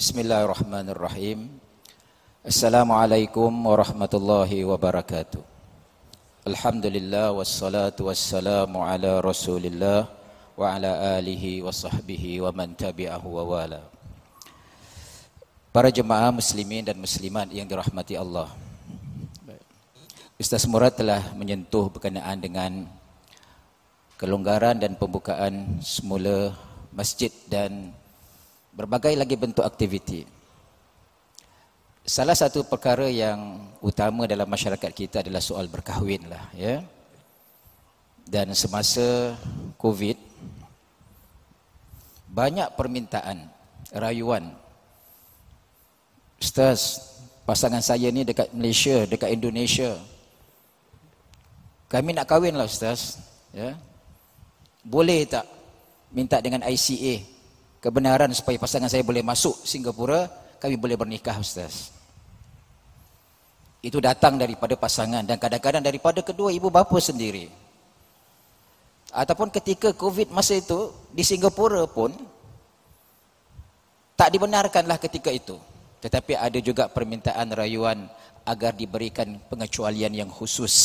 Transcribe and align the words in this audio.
Bismillahirrahmanirrahim. 0.00 1.60
Assalamualaikum 2.40 3.52
warahmatullahi 3.52 4.64
wabarakatuh. 4.64 5.44
Alhamdulillah 6.48 7.36
wassalatu 7.36 8.08
wassalamu 8.08 8.80
ala 8.80 9.20
Rasulillah 9.20 10.08
wa 10.56 10.72
ala 10.72 11.20
alihi 11.20 11.60
wa 11.60 11.68
sahbihi 11.68 12.40
wa 12.40 12.48
man 12.48 12.72
tabi'ahu 12.72 13.28
wa 13.28 13.44
wala. 13.44 13.84
Para 15.68 15.92
jemaah 15.92 16.32
muslimin 16.32 16.80
dan 16.80 16.96
muslimat 16.96 17.52
yang 17.52 17.68
dirahmati 17.68 18.16
Allah. 18.16 18.48
Ustaz 20.40 20.64
Murad 20.64 20.96
telah 20.96 21.28
menyentuh 21.36 21.92
berkenaan 21.92 22.40
dengan 22.40 22.88
kelonggaran 24.16 24.80
dan 24.80 24.96
pembukaan 24.96 25.76
semula 25.84 26.56
masjid 26.88 27.28
dan 27.52 27.92
berbagai 28.74 29.14
lagi 29.18 29.36
bentuk 29.36 29.66
aktiviti. 29.66 30.26
Salah 32.06 32.34
satu 32.34 32.64
perkara 32.66 33.06
yang 33.06 33.70
utama 33.84 34.26
dalam 34.26 34.48
masyarakat 34.48 34.90
kita 34.90 35.16
adalah 35.22 35.38
soal 35.38 35.68
berkahwin 35.68 36.26
lah, 36.26 36.48
ya. 36.56 36.82
Dan 38.26 38.54
semasa 38.54 39.36
COVID, 39.78 40.16
banyak 42.30 42.68
permintaan, 42.78 43.46
rayuan. 43.94 44.54
Ustaz, 46.40 46.98
pasangan 47.44 47.82
saya 47.82 48.08
ni 48.08 48.24
dekat 48.24 48.48
Malaysia, 48.54 49.04
dekat 49.04 49.34
Indonesia. 49.34 49.98
Kami 51.90 52.14
nak 52.14 52.30
kahwin 52.30 52.54
lah 52.54 52.70
Ustaz. 52.70 53.18
Ya. 53.50 53.74
Boleh 54.86 55.26
tak 55.26 55.44
minta 56.14 56.38
dengan 56.38 56.62
ICA 56.64 57.39
kebenaran 57.80 58.30
supaya 58.36 58.60
pasangan 58.60 58.92
saya 58.92 59.00
boleh 59.00 59.24
masuk 59.24 59.56
Singapura, 59.64 60.28
kami 60.60 60.76
boleh 60.76 60.94
bernikah 61.00 61.34
Ustaz. 61.40 61.90
Itu 63.80 63.96
datang 63.98 64.36
daripada 64.36 64.76
pasangan 64.76 65.24
dan 65.24 65.40
kadang-kadang 65.40 65.80
daripada 65.80 66.20
kedua 66.20 66.52
ibu 66.52 66.68
bapa 66.68 67.00
sendiri. 67.00 67.48
Ataupun 69.10 69.48
ketika 69.50 69.90
COVID 69.96 70.30
masa 70.30 70.60
itu 70.60 70.92
di 71.10 71.24
Singapura 71.24 71.88
pun 71.88 72.12
tak 74.14 74.36
dibenarkanlah 74.36 75.00
ketika 75.00 75.32
itu. 75.32 75.56
Tetapi 76.04 76.36
ada 76.36 76.60
juga 76.60 76.92
permintaan 76.92 77.56
rayuan 77.56 78.04
agar 78.44 78.76
diberikan 78.76 79.40
pengecualian 79.48 80.12
yang 80.12 80.30
khusus. 80.30 80.76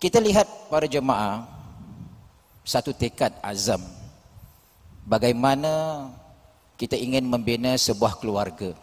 Kita 0.00 0.18
lihat 0.18 0.72
para 0.72 0.88
jemaah 0.88 1.61
satu 2.62 2.94
tekad 2.94 3.34
azam. 3.42 3.82
Bagaimana 5.02 6.06
kita 6.78 6.94
ingin 6.94 7.26
membina 7.26 7.74
sebuah 7.74 8.22
keluarga? 8.22 8.74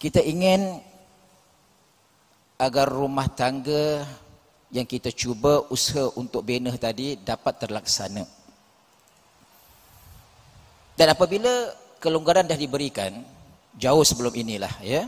Kita 0.00 0.24
ingin 0.24 0.80
agar 2.58 2.90
rumah 2.90 3.28
tangga 3.30 4.02
yang 4.72 4.84
kita 4.84 5.12
cuba 5.14 5.64
usaha 5.70 6.10
untuk 6.16 6.44
bina 6.44 6.74
tadi 6.76 7.16
dapat 7.16 7.54
terlaksana. 7.60 8.24
Dan 10.98 11.06
apabila 11.14 11.70
kelonggaran 12.02 12.46
dah 12.46 12.58
diberikan 12.58 13.14
jauh 13.78 14.02
sebelum 14.02 14.34
inilah 14.34 14.70
ya 14.82 15.06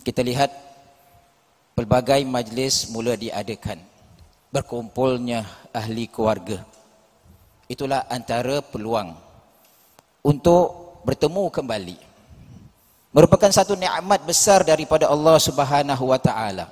kita 0.00 0.24
lihat 0.24 0.48
pelbagai 1.76 2.24
majlis 2.24 2.88
mula 2.88 3.16
diadakan 3.16 3.80
berkumpulnya 4.54 5.42
ahli 5.74 6.06
keluarga. 6.06 6.62
Itulah 7.66 8.06
antara 8.06 8.62
peluang 8.62 9.10
untuk 10.22 11.02
bertemu 11.02 11.50
kembali. 11.50 11.98
Merupakan 13.10 13.50
satu 13.50 13.74
nikmat 13.74 14.22
besar 14.22 14.62
daripada 14.62 15.10
Allah 15.10 15.42
Subhanahu 15.42 16.06
wa 16.06 16.18
taala. 16.22 16.70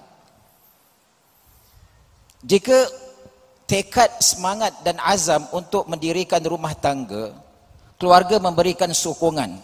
Jika 2.43 2.87
tekad 3.67 4.11
semangat 4.23 4.75
dan 4.87 4.99
azam 5.03 5.43
untuk 5.51 5.87
mendirikan 5.91 6.43
rumah 6.43 6.75
tangga, 6.79 7.35
keluarga 7.99 8.39
memberikan 8.39 8.91
sokongan. 8.95 9.59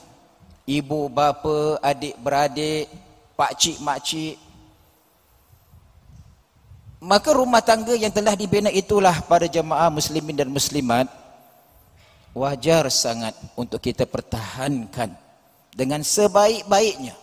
Ibu, 0.69 1.11
bapa, 1.11 1.81
adik, 1.83 2.15
beradik, 2.19 2.87
pak 3.35 3.57
cik, 3.59 3.79
mak 3.83 3.99
cik, 4.05 4.37
Maka 6.99 7.31
rumah 7.31 7.63
tangga 7.63 7.95
yang 7.95 8.11
telah 8.11 8.35
dibina 8.35 8.75
itulah 8.75 9.23
para 9.23 9.47
jemaah 9.47 9.87
muslimin 9.87 10.35
dan 10.35 10.51
muslimat 10.51 11.07
wajar 12.35 12.91
sangat 12.91 13.39
untuk 13.55 13.79
kita 13.79 14.03
pertahankan 14.03 15.15
dengan 15.71 16.03
sebaik-baiknya. 16.03 17.15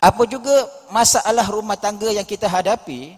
Apa 0.00 0.24
juga 0.28 0.52
masalah 0.88 1.44
rumah 1.48 1.76
tangga 1.76 2.08
yang 2.12 2.24
kita 2.24 2.48
hadapi 2.48 3.16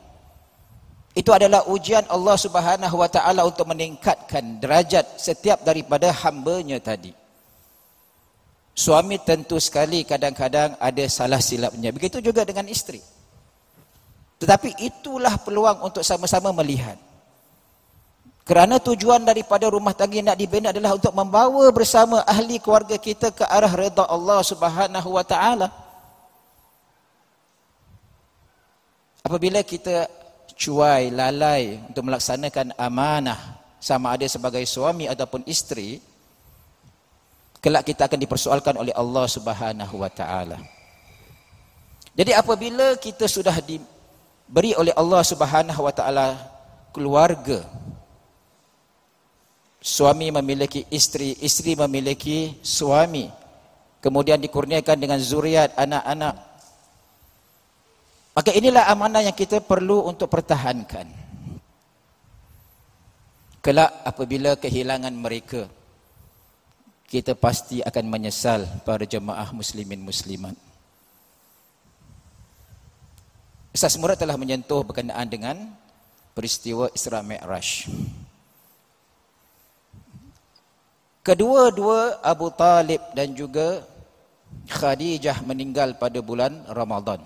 itu 1.16 1.30
adalah 1.32 1.64
ujian 1.70 2.04
Allah 2.10 2.36
Subhanahu 2.36 2.96
wa 2.98 3.08
taala 3.08 3.46
untuk 3.46 3.66
meningkatkan 3.70 4.58
derajat 4.58 5.16
setiap 5.18 5.62
daripada 5.62 6.10
hamba-Nya 6.10 6.82
tadi. 6.82 7.14
Suami 8.76 9.16
tentu 9.22 9.56
sekali 9.56 10.04
kadang-kadang 10.04 10.76
ada 10.76 11.04
salah 11.08 11.40
silapnya. 11.40 11.88
Begitu 11.94 12.20
juga 12.20 12.44
dengan 12.44 12.68
isteri. 12.68 13.00
Tetapi 14.36 14.76
itulah 14.84 15.40
peluang 15.40 15.80
untuk 15.80 16.04
sama-sama 16.04 16.52
melihat. 16.52 17.00
Kerana 18.46 18.78
tujuan 18.78 19.26
daripada 19.26 19.66
rumah 19.66 19.90
tangga 19.90 20.22
nak 20.22 20.38
dibina 20.38 20.70
adalah 20.70 20.94
untuk 20.94 21.10
membawa 21.10 21.66
bersama 21.74 22.22
ahli 22.22 22.62
keluarga 22.62 22.94
kita 22.94 23.34
ke 23.34 23.42
arah 23.42 23.72
redha 23.74 24.06
Allah 24.06 24.38
Subhanahu 24.46 25.08
wa 25.18 25.24
taala. 25.26 25.66
Apabila 29.26 29.58
kita 29.66 30.06
cuai 30.54 31.10
lalai 31.10 31.82
untuk 31.90 32.06
melaksanakan 32.06 32.78
amanah 32.78 33.58
sama 33.82 34.14
ada 34.14 34.30
sebagai 34.30 34.62
suami 34.62 35.10
ataupun 35.10 35.42
isteri 35.50 35.98
kelak 37.58 37.82
kita 37.82 38.06
akan 38.06 38.20
dipersoalkan 38.22 38.78
oleh 38.78 38.94
Allah 38.94 39.26
Subhanahu 39.26 39.94
wa 39.98 40.06
taala. 40.06 40.62
Jadi 42.14 42.30
apabila 42.30 42.94
kita 42.94 43.26
sudah 43.26 43.58
di, 43.58 43.82
beri 44.46 44.72
oleh 44.78 44.94
Allah 44.94 45.22
Subhanahu 45.26 45.80
wa 45.82 45.92
taala 45.94 46.38
keluarga. 46.94 47.62
Suami 49.82 50.34
memiliki 50.34 50.82
isteri, 50.90 51.38
isteri 51.38 51.78
memiliki 51.78 52.58
suami. 52.62 53.30
Kemudian 54.02 54.38
dikurniakan 54.38 54.98
dengan 54.98 55.18
zuriat 55.18 55.74
anak-anak. 55.78 56.34
Maka 58.34 58.50
inilah 58.52 58.86
amanah 58.90 59.22
yang 59.24 59.34
kita 59.34 59.62
perlu 59.62 60.04
untuk 60.06 60.28
pertahankan. 60.28 61.08
Kelak 63.62 63.90
apabila 64.06 64.54
kehilangan 64.54 65.14
mereka, 65.14 65.66
kita 67.06 67.34
pasti 67.38 67.82
akan 67.82 68.04
menyesal 68.06 68.66
para 68.82 69.06
jemaah 69.06 69.50
muslimin 69.54 70.02
muslimat. 70.02 70.54
Ustaz 73.76 74.00
Murad 74.00 74.16
telah 74.16 74.40
menyentuh 74.40 74.80
berkenaan 74.88 75.28
dengan 75.28 75.68
peristiwa 76.32 76.88
Isra 76.96 77.20
Mi'raj. 77.20 77.84
Kedua-dua 81.20 82.24
Abu 82.24 82.48
Talib 82.56 83.04
dan 83.12 83.36
juga 83.36 83.84
Khadijah 84.64 85.44
meninggal 85.44 85.92
pada 86.00 86.24
bulan 86.24 86.64
Ramadan. 86.72 87.20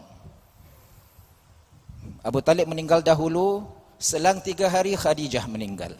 Abu 2.27 2.43
Talib 2.43 2.67
meninggal 2.67 2.99
dahulu, 3.07 3.63
selang 4.03 4.43
tiga 4.43 4.67
hari 4.67 4.99
Khadijah 4.99 5.47
meninggal. 5.47 5.95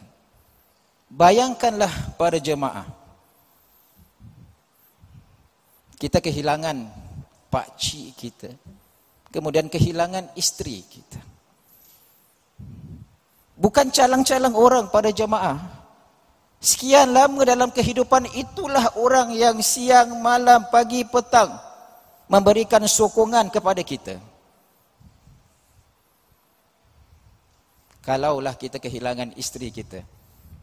Bayangkanlah 1.07 2.19
para 2.19 2.43
jemaah. 2.43 2.91
Kita 5.95 6.19
kehilangan 6.19 6.91
pak 7.47 7.79
cik 7.79 8.07
kita, 8.19 8.51
kemudian 9.31 9.71
kehilangan 9.71 10.35
isteri 10.35 10.83
kita. 10.83 11.19
Bukan 13.57 13.89
calang-calang 13.89 14.53
orang 14.53 14.85
pada 14.91 15.09
jemaah. 15.09 15.57
Sekian 16.61 17.09
lama 17.09 17.41
dalam 17.41 17.73
kehidupan 17.73 18.29
itulah 18.37 18.93
orang 18.93 19.33
yang 19.33 19.57
siang, 19.65 20.21
malam, 20.21 20.69
pagi, 20.69 21.01
petang 21.01 21.49
memberikan 22.29 22.85
sokongan 22.87 23.51
kepada 23.51 23.81
kita. 23.83 24.15
Kalaulah 28.01 28.57
kita 28.57 28.81
kehilangan 28.81 29.37
isteri 29.37 29.69
kita, 29.69 30.01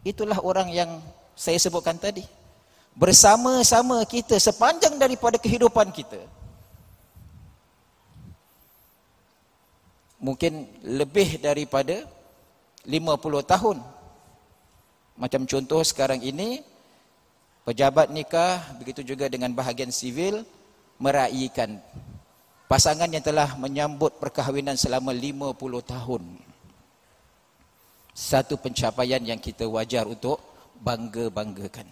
itulah 0.02 0.42
orang 0.42 0.74
yang 0.74 0.90
saya 1.38 1.60
sebutkan 1.60 1.94
tadi. 1.94 2.26
Bersama-sama 2.98 4.02
kita 4.10 4.34
sepanjang 4.42 4.98
daripada 4.98 5.38
kehidupan 5.38 5.94
kita. 5.94 6.18
Mungkin 10.18 10.66
lebih 10.82 11.38
daripada 11.38 12.02
50 12.86 13.42
tahun 13.42 13.78
Macam 15.18 15.50
contoh 15.50 15.82
sekarang 15.82 16.22
ini, 16.22 16.62
pejabat 17.66 18.14
nikah, 18.14 18.62
begitu 18.78 19.02
juga 19.02 19.26
dengan 19.26 19.50
bahagian 19.50 19.90
sivil, 19.90 20.46
meraihkan 21.02 21.82
pasangan 22.70 23.10
yang 23.10 23.24
telah 23.26 23.58
menyambut 23.58 24.14
perkahwinan 24.22 24.78
selama 24.78 25.10
50 25.10 25.58
tahun. 25.82 26.22
Satu 28.14 28.62
pencapaian 28.62 29.18
yang 29.18 29.42
kita 29.42 29.66
wajar 29.66 30.06
untuk 30.06 30.38
bangga-banggakan. 30.78 31.86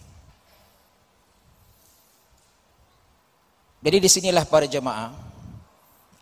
Jadi 3.83 3.99
di 4.03 4.09
sinilah 4.11 4.47
para 4.47 4.71
jemaah, 4.71 5.11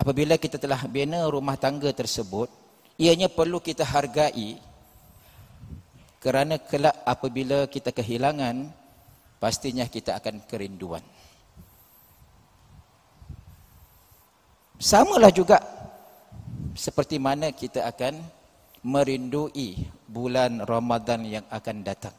apabila 0.04 0.36
kita 0.36 0.60
telah 0.60 0.84
bina 0.84 1.24
rumah 1.32 1.56
tangga 1.56 1.88
tersebut, 1.88 2.52
ianya 3.00 3.32
perlu 3.32 3.56
kita 3.56 3.88
hargai 3.88 4.60
kerana 6.20 6.60
kelak 6.60 6.92
apabila 7.08 7.64
kita 7.64 7.88
kehilangan 7.88 8.68
pastinya 9.40 9.88
kita 9.88 10.20
akan 10.20 10.44
kerinduan. 10.44 11.00
Samalah 14.76 15.32
juga 15.32 15.64
seperti 16.76 17.16
mana 17.16 17.48
kita 17.48 17.88
akan 17.88 18.20
merindui 18.84 19.88
bulan 20.04 20.60
Ramadan 20.68 21.24
yang 21.24 21.44
akan 21.48 21.80
datang. 21.80 22.12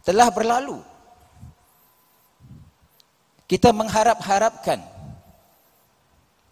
Telah 0.00 0.32
berlalu. 0.32 0.80
Kita 3.44 3.68
mengharap-harapkan 3.76 4.99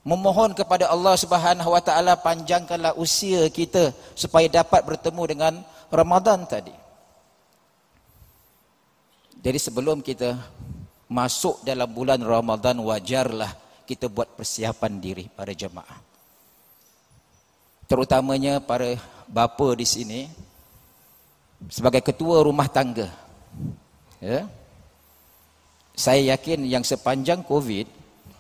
memohon 0.07 0.55
kepada 0.55 0.91
Allah 0.91 1.15
Subhanahu 1.19 1.71
wa 1.75 1.83
taala 1.83 2.15
panjangkanlah 2.19 2.95
usia 2.99 3.47
kita 3.51 3.91
supaya 4.15 4.47
dapat 4.47 4.85
bertemu 4.87 5.23
dengan 5.27 5.55
Ramadan 5.91 6.45
tadi. 6.45 6.75
Jadi 9.39 9.59
sebelum 9.59 10.03
kita 10.03 10.35
masuk 11.09 11.65
dalam 11.65 11.89
bulan 11.89 12.21
Ramadan 12.21 12.77
wajarlah 12.85 13.55
kita 13.89 14.13
buat 14.13 14.37
persiapan 14.37 15.01
diri 15.01 15.25
para 15.33 15.57
jemaah. 15.57 15.99
Terutamanya 17.89 18.61
para 18.61 19.01
bapa 19.25 19.73
di 19.73 19.89
sini 19.89 20.29
sebagai 21.73 22.05
ketua 22.05 22.45
rumah 22.45 22.69
tangga. 22.69 23.09
Ya. 24.21 24.45
Saya 25.97 26.37
yakin 26.37 26.69
yang 26.69 26.85
sepanjang 26.85 27.41
Covid 27.43 27.89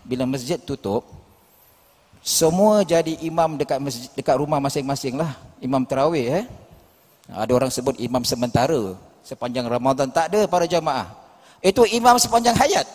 bila 0.05 0.29
masjid 0.29 0.61
tutup 0.61 1.18
semua 2.23 2.83
jadi 2.83 3.15
imam 3.25 3.55
dekat 3.57 3.79
dekat 4.15 4.37
rumah 4.37 4.59
masing-masing 4.59 5.17
lah. 5.17 5.39
Imam 5.63 5.83
terawih 5.87 6.43
eh. 6.43 6.45
Ada 7.29 7.53
orang 7.53 7.71
sebut 7.71 7.95
imam 8.01 8.25
sementara 8.25 8.97
sepanjang 9.21 9.69
Ramadan 9.69 10.09
tak 10.09 10.33
ada 10.33 10.49
para 10.49 10.65
jamaah. 10.65 11.13
Itu 11.61 11.85
imam 11.85 12.17
sepanjang 12.17 12.57
hayat. 12.57 12.89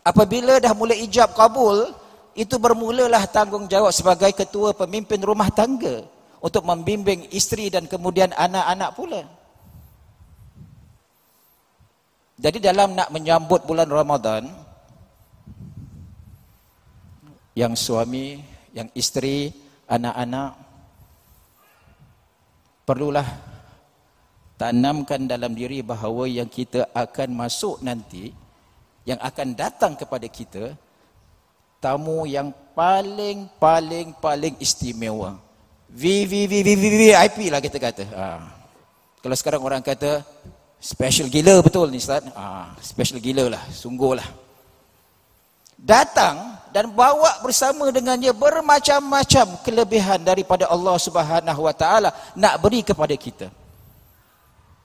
Apabila 0.00 0.56
dah 0.56 0.72
mula 0.72 0.96
ijab 0.96 1.36
kabul, 1.36 1.92
itu 2.32 2.56
bermulalah 2.56 3.28
tanggungjawab 3.28 3.92
sebagai 3.92 4.32
ketua 4.32 4.72
pemimpin 4.72 5.20
rumah 5.20 5.52
tangga 5.52 6.06
untuk 6.38 6.64
membimbing 6.64 7.28
isteri 7.34 7.68
dan 7.68 7.84
kemudian 7.84 8.32
anak-anak 8.32 8.90
pula. 8.94 9.22
Jadi 12.38 12.62
dalam 12.62 12.94
nak 12.94 13.10
menyambut 13.10 13.66
bulan 13.66 13.90
Ramadan, 13.90 14.46
yang 17.58 17.74
suami, 17.74 18.38
yang 18.70 18.86
isteri, 18.94 19.50
anak-anak 19.90 20.54
perlulah 22.86 23.26
tanamkan 24.54 25.26
dalam 25.26 25.58
diri 25.58 25.82
bahawa 25.82 26.30
yang 26.30 26.46
kita 26.46 26.86
akan 26.94 27.34
masuk 27.34 27.82
nanti 27.82 28.30
yang 29.02 29.18
akan 29.18 29.58
datang 29.58 29.92
kepada 29.98 30.26
kita 30.30 30.74
tamu 31.82 32.26
yang 32.26 32.50
paling 32.74 33.46
paling 33.56 34.12
paling 34.18 34.54
istimewa 34.58 35.38
VIP 35.88 37.38
lah 37.48 37.62
kita 37.62 37.78
kata 37.78 38.04
ha. 38.12 38.26
kalau 39.22 39.36
sekarang 39.38 39.62
orang 39.62 39.80
kata 39.80 40.26
special 40.76 41.30
gila 41.30 41.62
betul 41.62 41.86
ni 41.88 42.02
Ustaz 42.02 42.26
ha. 42.34 42.74
special 42.82 43.22
gila 43.22 43.46
lah 43.46 43.62
sungguh 43.70 44.18
lah 44.18 44.28
datang 45.78 46.57
dan 46.74 46.90
bawa 46.92 47.40
bersama 47.44 47.88
dengannya 47.92 48.32
bermacam-macam 48.32 49.46
kelebihan 49.64 50.20
daripada 50.22 50.68
Allah 50.68 50.96
Subhanahu 51.00 51.60
Wa 51.64 51.74
Taala 51.74 52.10
nak 52.36 52.54
beri 52.60 52.84
kepada 52.84 53.14
kita 53.16 53.48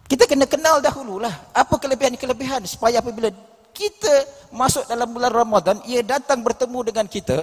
kita 0.08 0.28
kena 0.28 0.46
kenal 0.46 0.84
dahululah 0.84 1.32
apa 1.56 1.76
kelebihan-kelebihan 1.80 2.68
supaya 2.68 3.00
apabila 3.00 3.32
kita 3.74 4.14
masuk 4.54 4.86
dalam 4.86 5.10
bulan 5.10 5.34
Ramadan, 5.34 5.82
ia 5.90 6.06
datang 6.06 6.46
bertemu 6.46 6.80
dengan 6.94 7.06
kita, 7.10 7.42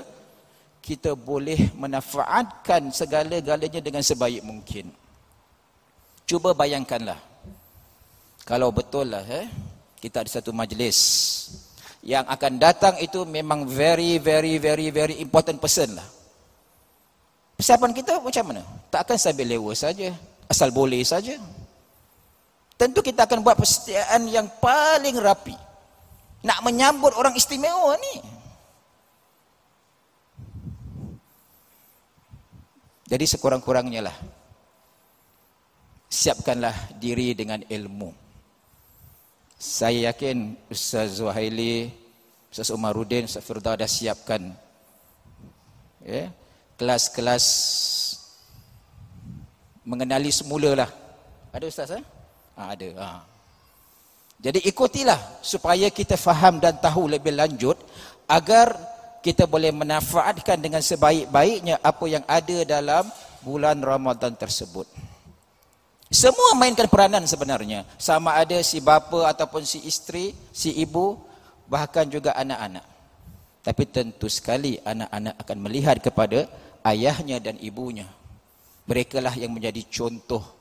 kita 0.80 1.18
boleh 1.18 1.74
menafaatkan 1.74 2.94
segala-galanya 2.94 3.82
dengan 3.82 4.00
sebaik 4.00 4.40
mungkin. 4.46 4.94
Cuba 6.24 6.54
bayangkanlah. 6.54 7.18
Kalau 8.46 8.70
betul 8.70 9.10
lah, 9.10 9.26
eh, 9.26 9.50
kita 9.98 10.22
ada 10.22 10.30
satu 10.30 10.54
majlis 10.54 10.96
yang 12.00 12.24
akan 12.24 12.56
datang 12.56 12.96
itu 12.96 13.28
memang 13.28 13.68
very, 13.68 14.16
very, 14.16 14.56
very, 14.56 14.88
very 14.88 15.20
important 15.20 15.60
person 15.60 15.92
lah. 15.92 16.08
Persiapan 17.60 17.92
kita 17.92 18.24
macam 18.24 18.44
mana? 18.48 18.64
Tak 18.88 19.04
akan 19.04 19.16
sambil 19.20 19.44
lewa 19.44 19.76
saja, 19.76 20.08
asal 20.48 20.72
boleh 20.72 21.04
saja. 21.04 21.36
Tentu 22.80 23.04
kita 23.04 23.28
akan 23.28 23.44
buat 23.44 23.60
persediaan 23.60 24.24
yang 24.32 24.48
paling 24.56 25.20
rapi. 25.20 25.52
Nak 26.40 26.64
menyambut 26.64 27.12
orang 27.12 27.36
istimewa 27.36 27.92
ni. 28.00 28.16
Jadi 33.12 33.24
sekurang-kurangnya 33.28 34.08
lah. 34.08 34.16
Siapkanlah 36.08 36.96
diri 36.96 37.36
dengan 37.36 37.60
ilmu 37.60 38.19
saya 39.60 40.08
yakin 40.08 40.56
Ustaz 40.72 41.20
Zuhaili 41.20 41.92
Ustaz 42.48 42.72
Umaruddin 42.72 43.28
Ustaz 43.28 43.44
Firda 43.44 43.76
dah 43.76 43.84
siapkan 43.84 44.56
ya, 46.00 46.32
kelas-kelas 46.80 47.44
mengenali 49.84 50.32
semula 50.32 50.72
lah 50.72 50.90
ada 51.52 51.66
Ustaz 51.68 51.92
eh? 51.92 52.02
Ha, 52.56 52.72
ada. 52.72 52.88
Ha. 53.00 53.08
Jadi 54.40 54.64
ikutilah 54.64 55.44
supaya 55.44 55.92
kita 55.92 56.16
faham 56.16 56.56
dan 56.62 56.78
tahu 56.80 57.10
lebih 57.10 57.36
lanjut 57.36 57.76
agar 58.24 58.72
kita 59.20 59.44
boleh 59.44 59.68
menafaatkan 59.68 60.56
dengan 60.56 60.80
sebaik-baiknya 60.80 61.76
apa 61.84 62.04
yang 62.08 62.24
ada 62.24 62.64
dalam 62.64 63.04
bulan 63.44 63.76
Ramadan 63.84 64.32
tersebut. 64.32 64.88
Semua 66.10 66.58
mainkan 66.58 66.90
peranan 66.90 67.22
sebenarnya. 67.22 67.86
Sama 67.94 68.34
ada 68.34 68.58
si 68.66 68.82
bapa 68.82 69.30
ataupun 69.30 69.62
si 69.62 69.78
isteri, 69.86 70.34
si 70.50 70.74
ibu, 70.74 71.16
bahkan 71.70 72.04
juga 72.10 72.34
anak-anak. 72.34 72.82
Tapi 73.62 73.84
tentu 73.86 74.26
sekali 74.26 74.82
anak-anak 74.82 75.38
akan 75.38 75.58
melihat 75.62 75.96
kepada 76.02 76.50
ayahnya 76.82 77.38
dan 77.38 77.54
ibunya. 77.62 78.10
Mereka 78.90 79.22
lah 79.22 79.38
yang 79.38 79.54
menjadi 79.54 79.86
contoh 79.86 80.60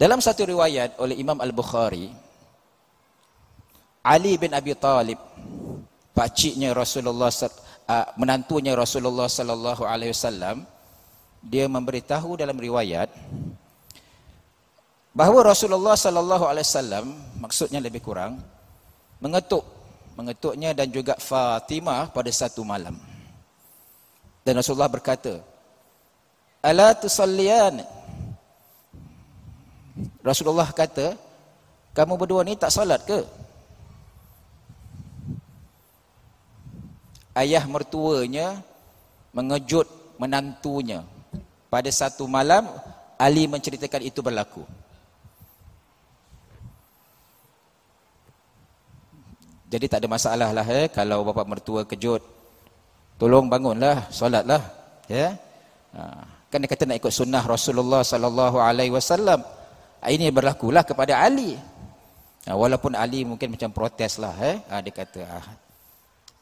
Dalam 0.00 0.16
satu 0.16 0.48
riwayat 0.48 0.96
oleh 0.96 1.12
Imam 1.20 1.36
Al-Bukhari, 1.36 2.08
Ali 4.00 4.40
bin 4.40 4.48
Abi 4.56 4.72
Talib, 4.72 5.20
pakciknya 6.16 6.72
Rasulullah 6.72 7.28
menantunya 8.16 8.72
Rasulullah 8.72 9.28
sallallahu 9.28 9.84
alaihi 9.84 10.16
wasallam, 10.16 10.64
dia 11.40 11.64
memberitahu 11.66 12.36
dalam 12.36 12.56
riwayat 12.56 13.08
bahawa 15.16 15.52
Rasulullah 15.56 15.96
sallallahu 15.96 16.44
alaihi 16.44 16.66
wasallam 16.68 17.06
maksudnya 17.40 17.80
lebih 17.80 18.04
kurang 18.04 18.38
mengetuk 19.18 19.64
mengetuknya 20.20 20.76
dan 20.76 20.92
juga 20.92 21.16
Fatimah 21.16 22.12
pada 22.12 22.28
satu 22.28 22.60
malam. 22.60 23.00
Dan 24.44 24.60
Rasulullah 24.60 24.92
berkata, 24.92 25.40
"Ala 26.60 26.92
tusalliyan?" 26.92 27.80
Rasulullah 30.20 30.68
kata, 30.68 31.16
kamu 31.96 32.12
berdua 32.20 32.44
ni 32.44 32.56
tak 32.56 32.72
salat 32.72 33.00
ke? 33.08 33.20
Ayah 37.32 37.64
mertuanya 37.64 38.60
mengejut 39.32 39.88
menantunya. 40.20 41.00
Pada 41.70 41.86
satu 41.94 42.26
malam, 42.26 42.66
Ali 43.14 43.46
menceritakan 43.46 44.02
itu 44.02 44.20
berlaku. 44.20 44.66
Jadi 49.70 49.86
tak 49.86 50.02
ada 50.02 50.08
masalah 50.10 50.50
lah 50.50 50.66
eh, 50.66 50.90
kalau 50.90 51.22
bapa 51.22 51.46
mertua 51.46 51.86
kejut. 51.86 52.18
Tolong 53.22 53.46
bangunlah, 53.46 54.10
solatlah. 54.10 54.58
Ya? 55.06 55.38
Ha. 55.94 56.02
Kan 56.50 56.66
dia 56.66 56.66
kata 56.66 56.90
nak 56.90 56.98
ikut 56.98 57.14
sunnah 57.14 57.46
Rasulullah 57.46 58.02
sallallahu 58.02 58.58
alaihi 58.58 58.90
wasallam. 58.90 59.38
Ini 60.02 60.34
berlakulah 60.34 60.82
kepada 60.82 61.22
Ali. 61.22 61.54
Ha, 62.50 62.58
walaupun 62.58 62.98
Ali 62.98 63.22
mungkin 63.22 63.54
macam 63.54 63.70
protes 63.70 64.18
lah. 64.18 64.34
Eh? 64.42 64.58
Ha, 64.66 64.82
dia 64.82 64.90
kata. 64.90 65.22
Ha. 65.22 65.38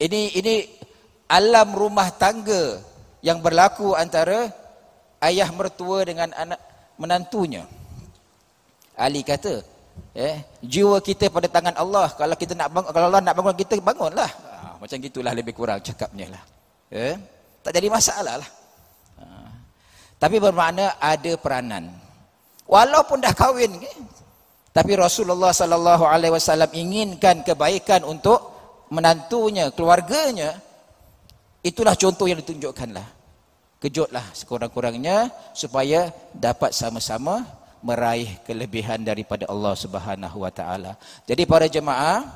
Ini 0.01 0.21
ini 0.41 0.55
alam 1.29 1.77
rumah 1.77 2.09
tangga 2.17 2.81
yang 3.21 3.45
berlaku 3.45 3.93
antara 3.93 4.49
ayah 5.23 5.49
mertua 5.51 6.07
dengan 6.07 6.31
anak 6.35 6.61
menantunya. 6.99 7.65
Ali 8.99 9.23
kata, 9.23 9.63
eh, 10.15 10.43
jiwa 10.63 10.99
kita 10.99 11.31
pada 11.31 11.47
tangan 11.47 11.75
Allah. 11.79 12.11
Kalau 12.15 12.35
kita 12.35 12.59
nak 12.59 12.69
bangun, 12.75 12.91
kalau 12.91 13.07
Allah 13.11 13.23
nak 13.23 13.35
bangun 13.39 13.55
kita, 13.55 13.79
bangunlah. 13.79 14.31
Ha, 14.31 14.75
macam 14.83 14.97
gitulah 14.99 15.33
lebih 15.35 15.55
kurang 15.55 15.79
cakapnya 15.79 16.35
lah. 16.35 16.43
Eh, 16.91 17.15
tak 17.63 17.73
jadi 17.79 17.87
masalah 17.87 18.43
lah. 18.43 18.51
Ha. 19.23 19.27
Tapi 20.19 20.37
bermakna 20.43 20.99
ada 20.99 21.33
peranan. 21.39 21.95
Walaupun 22.67 23.23
dah 23.23 23.33
kahwin, 23.33 23.79
eh, 23.79 23.97
tapi 24.75 24.95
Rasulullah 24.99 25.55
sallallahu 25.55 26.05
alaihi 26.07 26.35
wasallam 26.35 26.71
inginkan 26.75 27.47
kebaikan 27.47 28.03
untuk 28.03 28.39
menantunya, 28.91 29.71
keluarganya. 29.75 30.59
Itulah 31.63 31.99
contoh 31.99 32.27
yang 32.31 32.39
ditunjukkanlah. 32.43 33.18
Kejutlah 33.79 34.27
sekurang-kurangnya 34.35 35.31
supaya 35.55 36.11
dapat 36.35 36.75
sama-sama 36.75 37.47
meraih 37.79 38.35
kelebihan 38.43 38.99
daripada 39.07 39.47
Allah 39.47 39.75
Subhanahu 39.79 40.43
wa 40.43 40.51
taala. 40.51 40.99
Jadi 41.31 41.47
para 41.47 41.71
jemaah, 41.71 42.27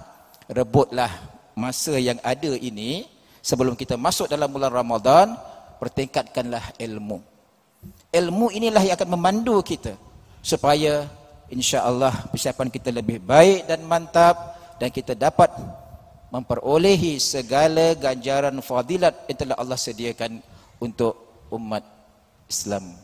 rebutlah 0.46 1.10
masa 1.58 1.98
yang 1.98 2.22
ada 2.22 2.54
ini 2.54 3.10
sebelum 3.42 3.74
kita 3.74 3.98
masuk 3.98 4.30
dalam 4.30 4.46
bulan 4.54 4.70
Ramadan, 4.70 5.34
pertingkatkanlah 5.82 6.78
ilmu. 6.78 7.18
Ilmu 8.14 8.46
inilah 8.54 8.86
yang 8.86 8.94
akan 8.94 9.10
memandu 9.18 9.58
kita 9.66 9.98
supaya 10.46 11.10
insya-Allah 11.50 12.30
persiapan 12.30 12.70
kita 12.70 12.94
lebih 12.94 13.18
baik 13.18 13.66
dan 13.66 13.82
mantap 13.82 14.54
dan 14.78 14.94
kita 14.94 15.18
dapat 15.18 15.50
memperolehi 16.30 17.18
segala 17.18 17.98
ganjaran 17.98 18.54
fadilat 18.62 19.26
yang 19.26 19.38
telah 19.42 19.56
Allah 19.58 19.74
sediakan 19.74 20.38
untuk 20.78 21.31
umat 21.52 21.84
Islam. 22.48 22.96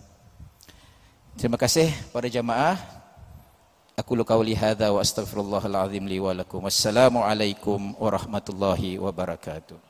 Terima 1.37 1.61
kasih 1.61 1.93
para 2.11 2.27
jamaah. 2.27 2.81
Aku 3.99 4.15
lu 4.15 4.23
qauli 4.23 4.55
hadza 4.55 4.91
wa 4.95 5.03
astaghfirullahal 5.03 5.91
azim 5.91 6.07
li 6.07 6.23
wa 6.23 6.31
lakum. 6.31 6.63
Wassalamualaikum 6.63 7.99
warahmatullahi 7.99 8.99
wabarakatuh. 8.99 9.88